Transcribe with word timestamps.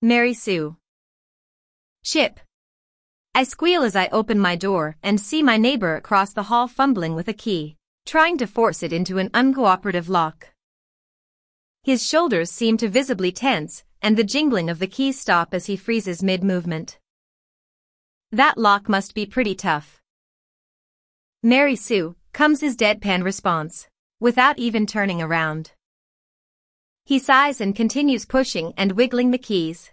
Mary 0.00 0.32
Sue. 0.32 0.76
Chip. 2.04 2.38
I 3.34 3.42
squeal 3.42 3.82
as 3.82 3.96
I 3.96 4.06
open 4.12 4.38
my 4.38 4.54
door 4.54 4.96
and 5.02 5.20
see 5.20 5.42
my 5.42 5.56
neighbor 5.56 5.96
across 5.96 6.32
the 6.32 6.44
hall 6.44 6.68
fumbling 6.68 7.16
with 7.16 7.26
a 7.26 7.32
key, 7.32 7.74
trying 8.06 8.38
to 8.38 8.46
force 8.46 8.84
it 8.84 8.92
into 8.92 9.18
an 9.18 9.28
uncooperative 9.30 10.08
lock. 10.08 10.50
His 11.82 12.06
shoulders 12.06 12.48
seem 12.48 12.76
to 12.76 12.88
visibly 12.88 13.32
tense, 13.32 13.82
and 14.00 14.16
the 14.16 14.22
jingling 14.22 14.70
of 14.70 14.78
the 14.78 14.86
keys 14.86 15.20
stop 15.20 15.52
as 15.52 15.66
he 15.66 15.76
freezes 15.76 16.22
mid-movement. 16.22 17.00
That 18.30 18.56
lock 18.56 18.88
must 18.88 19.16
be 19.16 19.26
pretty 19.26 19.56
tough. 19.56 20.00
Mary 21.42 21.74
Sue, 21.74 22.14
comes 22.32 22.60
his 22.60 22.76
deadpan 22.76 23.24
response, 23.24 23.88
without 24.20 24.60
even 24.60 24.86
turning 24.86 25.20
around. 25.20 25.72
He 27.08 27.18
sighs 27.18 27.58
and 27.62 27.74
continues 27.74 28.26
pushing 28.26 28.74
and 28.76 28.92
wiggling 28.92 29.30
the 29.30 29.38
keys. 29.38 29.92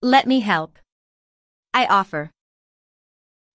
Let 0.00 0.26
me 0.26 0.40
help. 0.40 0.78
I 1.74 1.84
offer. 1.84 2.30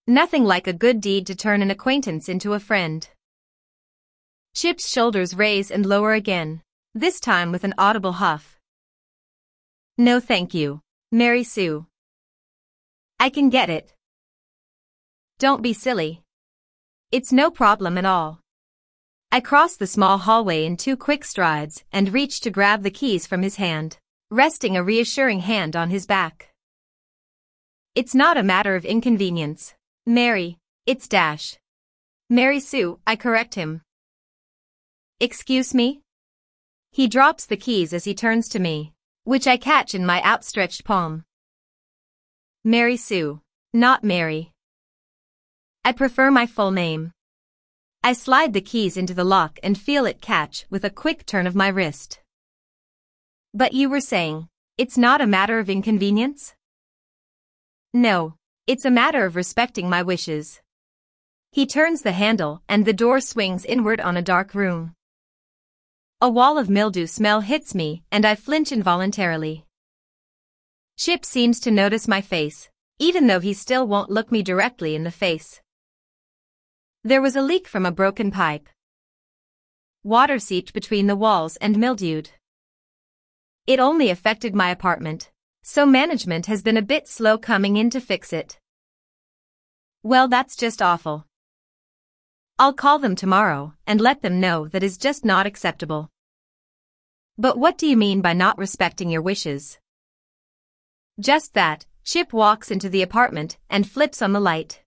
Nothing 0.06 0.44
like 0.44 0.68
a 0.68 0.82
good 0.86 1.02
deed 1.02 1.26
to 1.26 1.36
turn 1.36 1.64
an 1.64 1.72
acquaintance 1.72 2.30
into 2.30 2.54
a 2.54 2.60
friend. 2.60 3.10
Chip's 4.54 4.88
shoulders 4.88 5.34
raise 5.34 5.72
and 5.72 5.84
lower 5.84 6.14
again, 6.14 6.62
this 6.94 7.20
time 7.20 7.52
with 7.52 7.64
an 7.64 7.74
audible 7.76 8.12
huff. 8.12 8.60
No 9.98 10.20
thank 10.20 10.54
you, 10.54 10.82
Mary 11.12 11.44
Sue. 11.44 11.88
I 13.20 13.32
can 13.32 13.50
get 13.50 13.72
it. 13.72 13.96
Don't 15.40 15.64
be 15.64 15.74
silly. 15.74 16.22
It's 17.12 17.32
no 17.32 17.50
problem 17.50 17.98
at 17.98 18.06
all. 18.06 18.41
I 19.34 19.40
cross 19.40 19.78
the 19.78 19.88
small 19.88 20.18
hallway 20.18 20.66
in 20.66 20.76
two 20.76 20.98
quick 20.98 21.24
strides 21.24 21.86
and 21.94 22.14
reach 22.14 22.42
to 22.42 22.50
grab 22.50 22.84
the 22.84 22.92
keys 22.92 23.26
from 23.26 23.44
his 23.44 23.56
hand, 23.56 23.98
resting 24.30 24.76
a 24.76 24.84
reassuring 24.84 25.40
hand 25.40 25.74
on 25.74 25.90
his 25.90 26.06
back. 26.06 26.50
It's 27.96 28.14
not 28.14 28.36
a 28.36 28.44
matter 28.44 28.76
of 28.76 28.84
inconvenience. 28.84 29.74
Mary, 30.06 30.58
it's 30.86 31.08
Dash. 31.08 31.58
Mary 32.30 32.60
Sue, 32.60 33.00
I 33.08 33.16
correct 33.16 33.56
him. 33.56 33.84
Excuse 35.22 35.74
me? 35.74 36.02
He 36.92 37.08
drops 37.08 37.46
the 37.46 37.56
keys 37.56 37.94
as 37.94 38.04
he 38.04 38.14
turns 38.14 38.50
to 38.50 38.60
me, 38.60 38.92
which 39.24 39.48
I 39.48 39.56
catch 39.56 39.96
in 39.96 40.06
my 40.06 40.22
outstretched 40.24 40.84
palm. 40.84 41.24
Mary 42.66 42.98
Sue. 42.98 43.40
Not 43.72 44.04
Mary. 44.04 44.52
I 45.86 45.94
prefer 45.94 46.32
my 46.32 46.46
full 46.46 46.72
name. 46.72 47.14
I 48.04 48.14
slide 48.14 48.54
the 48.54 48.62
keys 48.62 48.98
into 48.98 49.14
the 49.14 49.24
lock 49.24 49.60
and 49.62 49.78
feel 49.78 50.08
it 50.08 50.22
catch 50.22 50.66
with 50.72 50.84
a 50.84 50.90
quick 50.90 51.24
turn 51.28 51.46
of 51.46 51.56
my 51.56 51.68
wrist. 51.68 52.20
But 53.54 53.74
you 53.74 53.90
were 53.90 54.02
saying, 54.02 54.48
it's 54.80 54.98
not 54.98 55.22
a 55.22 55.28
matter 55.28 55.60
of 55.60 55.70
inconvenience? 55.70 56.56
No, 57.94 58.34
it's 58.66 58.86
a 58.86 58.90
matter 58.90 59.24
of 59.24 59.36
respecting 59.36 59.88
my 59.88 60.02
wishes. 60.02 60.62
He 61.52 61.68
turns 61.68 62.02
the 62.02 62.14
handle 62.14 62.64
and 62.68 62.86
the 62.86 62.94
door 62.94 63.20
swings 63.20 63.66
inward 63.66 64.02
on 64.02 64.18
a 64.18 64.24
dark 64.24 64.56
room. 64.56 64.96
A 66.20 66.30
wall 66.30 66.58
of 66.58 66.72
mildew 66.72 67.06
smell 67.06 67.42
hits 67.42 67.76
me 67.76 68.02
and 68.12 68.26
I 68.26 68.34
flinch 68.34 68.72
involuntarily. 68.72 69.66
Chip 70.98 71.24
seems 71.24 71.60
to 71.60 71.70
notice 71.70 72.08
my 72.08 72.22
face, 72.22 72.70
even 72.98 73.28
though 73.28 73.40
he 73.40 73.54
still 73.54 73.88
won't 73.88 74.10
look 74.10 74.32
me 74.32 74.42
directly 74.42 74.96
in 74.96 75.04
the 75.04 75.12
face. 75.12 75.62
There 77.04 77.22
was 77.22 77.36
a 77.36 77.42
leak 77.42 77.68
from 77.68 77.86
a 77.86 77.92
broken 77.92 78.30
pipe. 78.30 78.70
Water 80.04 80.38
seeped 80.38 80.72
between 80.72 81.08
the 81.08 81.16
walls 81.16 81.56
and 81.58 81.80
mildewed. 81.80 82.30
It 83.66 83.80
only 83.80 84.12
affected 84.12 84.54
my 84.54 84.70
apartment, 84.70 85.32
so 85.64 85.88
management 85.88 86.46
has 86.46 86.62
been 86.62 86.78
a 86.78 86.82
bit 86.84 87.08
slow 87.08 87.40
coming 87.40 87.76
in 87.76 87.90
to 87.90 88.00
fix 88.00 88.32
it. 88.32 88.60
Well 90.04 90.28
that's 90.28 90.56
just 90.56 90.80
awful. 90.80 91.26
I'll 92.60 92.74
call 92.74 93.00
them 93.00 93.16
tomorrow 93.16 93.74
and 93.88 94.00
let 94.00 94.22
them 94.22 94.40
know 94.40 94.68
that 94.68 94.84
is 94.84 95.00
just 95.00 95.26
not 95.26 95.48
acceptable. 95.48 96.12
But 97.36 97.58
what 97.58 97.80
do 97.80 97.88
you 97.88 97.98
mean 97.98 98.22
by 98.22 98.34
not 98.34 98.60
respecting 98.60 99.10
your 99.10 99.24
wishes? 99.24 99.80
Just 101.20 101.56
that, 101.56 101.88
Chip 102.04 102.32
walks 102.32 102.70
into 102.70 102.90
the 102.90 103.02
apartment 103.02 103.58
and 103.72 103.90
flips 103.90 104.22
on 104.22 104.34
the 104.34 104.40
light. 104.40 104.81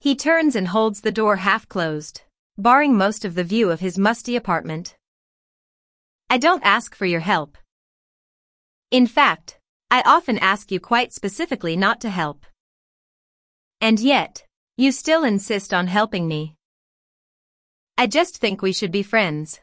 He 0.00 0.14
turns 0.14 0.54
and 0.54 0.68
holds 0.68 1.00
the 1.00 1.10
door 1.10 1.36
half 1.36 1.68
closed, 1.68 2.22
barring 2.56 2.96
most 2.96 3.24
of 3.24 3.34
the 3.34 3.42
view 3.42 3.70
of 3.70 3.80
his 3.80 3.98
musty 3.98 4.36
apartment. 4.36 4.96
I 6.30 6.38
don't 6.38 6.62
ask 6.62 6.94
for 6.94 7.06
your 7.06 7.20
help. 7.20 7.58
In 8.90 9.06
fact, 9.06 9.58
I 9.90 10.02
often 10.06 10.38
ask 10.38 10.70
you 10.70 10.78
quite 10.78 11.12
specifically 11.12 11.76
not 11.76 12.00
to 12.02 12.10
help. 12.10 12.46
And 13.80 13.98
yet, 13.98 14.44
you 14.76 14.92
still 14.92 15.24
insist 15.24 15.74
on 15.74 15.88
helping 15.88 16.28
me. 16.28 16.54
I 17.96 18.06
just 18.06 18.36
think 18.38 18.62
we 18.62 18.72
should 18.72 18.92
be 18.92 19.02
friends. 19.02 19.60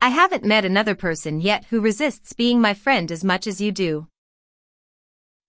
I 0.00 0.08
haven't 0.08 0.44
met 0.44 0.64
another 0.64 0.94
person 0.94 1.40
yet 1.40 1.66
who 1.66 1.80
resists 1.80 2.32
being 2.32 2.60
my 2.60 2.72
friend 2.72 3.12
as 3.12 3.22
much 3.22 3.46
as 3.46 3.60
you 3.60 3.72
do. 3.72 4.06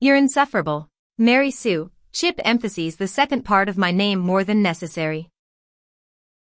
You're 0.01 0.17
insufferable. 0.17 0.89
Mary 1.17 1.51
Sue, 1.51 1.91
Chip 2.15 2.39
emphasizes 2.45 2.95
the 2.95 3.09
second 3.09 3.43
part 3.43 3.67
of 3.67 3.77
my 3.77 3.91
name 3.91 4.19
more 4.19 4.45
than 4.45 4.61
necessary. 4.61 5.27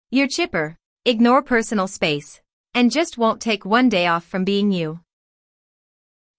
You're 0.09 0.28
chipper, 0.28 0.75
ignore 1.06 1.44
personal 1.44 1.88
space, 1.88 2.41
and 2.74 2.90
just 2.90 3.19
won't 3.19 3.40
take 3.40 3.66
one 3.66 3.88
day 3.88 4.07
off 4.07 4.25
from 4.25 4.44
being 4.44 4.72
you. 4.72 5.02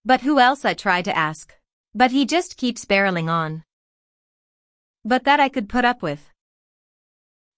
But 0.05 0.23
who 0.23 0.41
else 0.41 0.65
I 0.65 0.75
try 0.75 1.01
to 1.03 1.17
ask? 1.17 1.55
But 1.95 2.11
he 2.11 2.27
just 2.27 2.57
keeps 2.57 2.85
barreling 2.85 3.29
on. 3.29 3.63
But 5.05 5.23
that 5.23 5.39
I 5.39 5.49
could 5.49 5.69
put 5.69 5.85
up 5.85 6.03
with. 6.03 6.29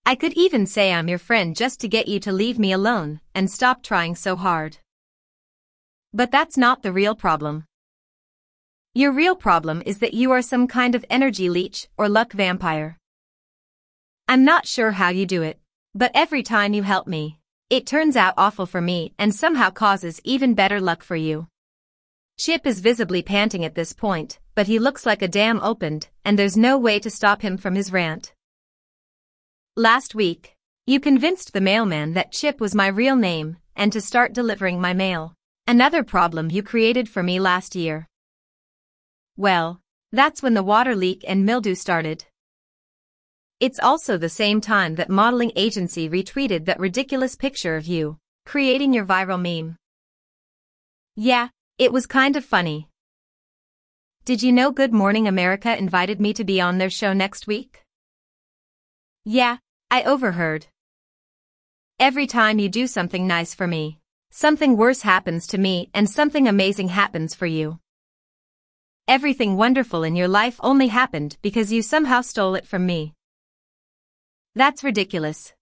I 0.04 0.14
could 0.14 0.34
even 0.34 0.66
say 0.66 0.92
I'm 0.92 1.08
your 1.08 1.16
friend 1.16 1.56
just 1.56 1.80
to 1.80 1.88
get 1.88 2.06
you 2.06 2.20
to 2.20 2.32
leave 2.32 2.58
me 2.58 2.72
alone 2.72 3.22
and 3.34 3.50
stop 3.50 3.82
trying 3.82 4.14
so 4.14 4.36
hard. 4.36 4.76
But 6.12 6.30
that's 6.30 6.58
not 6.58 6.82
the 6.82 6.92
real 6.92 7.14
problem. 7.14 7.64
Your 8.94 9.10
real 9.10 9.34
problem 9.34 9.82
is 9.86 10.00
that 10.00 10.12
you 10.12 10.32
are 10.32 10.42
some 10.42 10.68
kind 10.68 10.94
of 10.94 11.02
energy 11.08 11.48
leech 11.48 11.88
or 11.96 12.10
luck 12.10 12.34
vampire. 12.34 12.98
I'm 14.28 14.44
not 14.44 14.66
sure 14.66 14.90
how 14.90 15.08
you 15.08 15.24
do 15.24 15.40
it, 15.40 15.58
but 15.94 16.10
every 16.14 16.42
time 16.42 16.74
you 16.74 16.82
help 16.82 17.06
me, 17.06 17.38
it 17.70 17.86
turns 17.86 18.16
out 18.16 18.34
awful 18.36 18.66
for 18.66 18.82
me 18.82 19.14
and 19.18 19.34
somehow 19.34 19.70
causes 19.70 20.20
even 20.24 20.52
better 20.52 20.78
luck 20.78 21.02
for 21.02 21.16
you. 21.16 21.46
Chip 22.38 22.66
is 22.66 22.80
visibly 22.80 23.22
panting 23.22 23.64
at 23.64 23.74
this 23.74 23.94
point, 23.94 24.38
but 24.54 24.66
he 24.66 24.78
looks 24.78 25.06
like 25.06 25.22
a 25.22 25.28
dam 25.28 25.58
opened, 25.62 26.08
and 26.22 26.38
there's 26.38 26.58
no 26.58 26.76
way 26.76 26.98
to 26.98 27.08
stop 27.08 27.40
him 27.40 27.56
from 27.56 27.74
his 27.74 27.92
rant. 27.92 28.34
Last 29.74 30.14
week, 30.14 30.54
you 30.86 31.00
convinced 31.00 31.54
the 31.54 31.62
mailman 31.62 32.12
that 32.12 32.32
Chip 32.32 32.60
was 32.60 32.74
my 32.74 32.88
real 32.88 33.16
name 33.16 33.56
and 33.74 33.90
to 33.92 34.02
start 34.02 34.34
delivering 34.34 34.82
my 34.82 34.92
mail. 34.92 35.32
Another 35.66 36.02
problem 36.02 36.50
you 36.50 36.62
created 36.62 37.08
for 37.08 37.22
me 37.22 37.40
last 37.40 37.74
year. 37.74 38.06
Well, 39.36 39.80
that's 40.10 40.42
when 40.42 40.54
the 40.54 40.62
water 40.62 40.94
leak 40.94 41.24
and 41.26 41.46
mildew 41.46 41.74
started. 41.74 42.26
It's 43.60 43.78
also 43.78 44.18
the 44.18 44.28
same 44.28 44.60
time 44.60 44.96
that 44.96 45.08
modeling 45.08 45.52
agency 45.56 46.08
retweeted 46.08 46.64
that 46.64 46.80
ridiculous 46.80 47.36
picture 47.36 47.76
of 47.76 47.86
you, 47.86 48.18
creating 48.44 48.92
your 48.92 49.06
viral 49.06 49.40
meme. 49.40 49.76
Yeah, 51.16 51.48
it 51.78 51.92
was 51.92 52.06
kind 52.06 52.36
of 52.36 52.44
funny. 52.44 52.88
Did 54.24 54.42
you 54.42 54.52
know 54.52 54.70
Good 54.70 54.92
Morning 54.92 55.26
America 55.26 55.76
invited 55.76 56.20
me 56.20 56.32
to 56.34 56.44
be 56.44 56.60
on 56.60 56.78
their 56.78 56.90
show 56.90 57.12
next 57.12 57.46
week? 57.46 57.82
Yeah, 59.24 59.58
I 59.90 60.02
overheard. 60.02 60.66
Every 61.98 62.26
time 62.26 62.58
you 62.58 62.68
do 62.68 62.86
something 62.86 63.26
nice 63.26 63.54
for 63.54 63.66
me, 63.66 63.98
something 64.30 64.76
worse 64.76 65.02
happens 65.02 65.46
to 65.48 65.58
me 65.58 65.90
and 65.94 66.08
something 66.08 66.48
amazing 66.48 66.88
happens 66.88 67.34
for 67.34 67.46
you. 67.46 67.78
Everything 69.12 69.58
wonderful 69.58 70.04
in 70.04 70.16
your 70.16 70.26
life 70.26 70.58
only 70.62 70.86
happened 70.88 71.36
because 71.42 71.70
you 71.70 71.82
somehow 71.82 72.22
stole 72.22 72.54
it 72.54 72.64
from 72.66 72.86
me. 72.86 73.12
That's 74.54 74.82
ridiculous. 74.82 75.52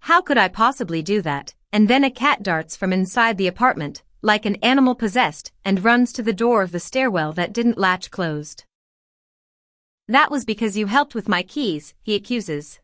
How 0.00 0.22
could 0.22 0.38
I 0.38 0.48
possibly 0.48 1.02
do 1.02 1.20
that? 1.20 1.54
And 1.70 1.86
then 1.86 2.02
a 2.02 2.10
cat 2.10 2.42
darts 2.42 2.76
from 2.76 2.94
inside 2.94 3.36
the 3.36 3.46
apartment, 3.46 4.02
like 4.22 4.46
an 4.46 4.56
animal 4.62 4.94
possessed, 4.94 5.52
and 5.66 5.84
runs 5.84 6.14
to 6.14 6.22
the 6.22 6.32
door 6.32 6.62
of 6.62 6.72
the 6.72 6.80
stairwell 6.80 7.34
that 7.34 7.52
didn't 7.52 7.76
latch 7.76 8.10
closed. 8.10 8.64
That 10.08 10.30
was 10.30 10.46
because 10.46 10.78
you 10.78 10.86
helped 10.86 11.14
with 11.14 11.28
my 11.28 11.42
keys, 11.42 11.92
he 12.00 12.14
accuses. 12.14 12.80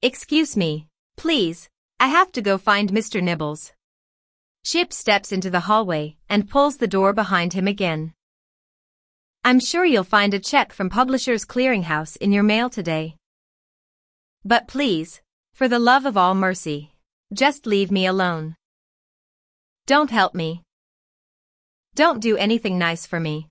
Excuse 0.00 0.56
me, 0.56 0.88
please, 1.18 1.68
I 2.00 2.06
have 2.06 2.32
to 2.32 2.40
go 2.40 2.56
find 2.56 2.92
Mr. 2.92 3.22
Nibbles. 3.22 3.74
Chip 4.66 4.92
steps 4.92 5.30
into 5.30 5.48
the 5.48 5.60
hallway 5.60 6.16
and 6.28 6.50
pulls 6.50 6.78
the 6.78 6.88
door 6.88 7.12
behind 7.12 7.52
him 7.52 7.68
again. 7.68 8.12
I'm 9.44 9.60
sure 9.60 9.84
you'll 9.84 10.02
find 10.02 10.34
a 10.34 10.40
check 10.40 10.72
from 10.72 10.90
Publishers 10.90 11.44
Clearinghouse 11.44 12.16
in 12.16 12.32
your 12.32 12.42
mail 12.42 12.68
today. 12.68 13.14
But 14.44 14.66
please, 14.66 15.20
for 15.54 15.68
the 15.68 15.78
love 15.78 16.04
of 16.04 16.16
all 16.16 16.34
mercy, 16.34 16.90
just 17.32 17.64
leave 17.64 17.92
me 17.92 18.06
alone. 18.06 18.56
Don't 19.86 20.10
help 20.10 20.34
me. 20.34 20.62
Don't 21.94 22.18
do 22.18 22.36
anything 22.36 22.76
nice 22.76 23.06
for 23.06 23.20
me. 23.20 23.46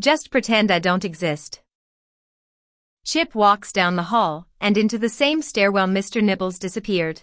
Just 0.00 0.32
pretend 0.32 0.72
I 0.72 0.80
don't 0.80 1.04
exist. 1.04 1.60
Chip 3.04 3.36
walks 3.36 3.70
down 3.70 3.94
the 3.94 4.10
hall 4.10 4.48
and 4.60 4.76
into 4.76 4.98
the 4.98 5.08
same 5.08 5.42
stairwell 5.42 5.86
Mr. 5.86 6.20
Nibbles 6.20 6.58
disappeared. 6.58 7.22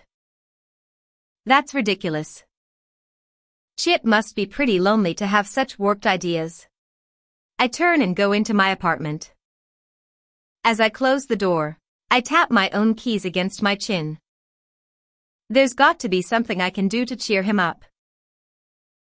That's 1.45 1.73
ridiculous. 1.73 2.45
Chip 3.77 4.05
must 4.05 4.35
be 4.35 4.45
pretty 4.45 4.79
lonely 4.79 5.13
to 5.15 5.25
have 5.25 5.47
such 5.47 5.79
warped 5.79 6.05
ideas. 6.05 6.67
I 7.57 7.67
turn 7.67 8.01
and 8.01 8.15
go 8.15 8.31
into 8.31 8.53
my 8.53 8.69
apartment. 8.69 9.33
As 10.63 10.79
I 10.79 10.89
close 10.89 11.25
the 11.25 11.35
door, 11.35 11.79
I 12.09 12.21
tap 12.21 12.51
my 12.51 12.69
own 12.69 12.93
keys 12.93 13.25
against 13.25 13.63
my 13.63 13.75
chin. 13.75 14.19
There's 15.49 15.73
got 15.73 15.99
to 15.99 16.09
be 16.09 16.21
something 16.21 16.61
I 16.61 16.69
can 16.69 16.87
do 16.87 17.05
to 17.05 17.15
cheer 17.15 17.41
him 17.41 17.59
up. 17.59 17.83